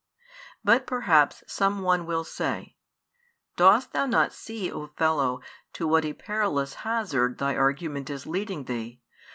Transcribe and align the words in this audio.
But 0.63 0.87
perhaps 0.87 1.43
some 1.45 1.83
one 1.83 2.07
will 2.07 2.23
say, 2.23 2.75
"Dost 3.55 3.93
thou 3.93 4.07
not 4.07 4.33
see, 4.33 4.71
O 4.71 4.87
fellow, 4.87 5.41
to 5.73 5.87
what 5.87 6.05
a 6.05 6.13
perilous 6.13 6.73
hazard 6.81 7.37
thy 7.37 7.55
argument 7.55 8.09
is 8.09 8.25
leading 8.25 8.63
thee? 8.63 8.99